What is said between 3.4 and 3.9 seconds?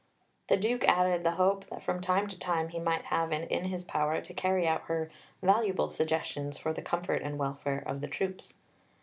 in his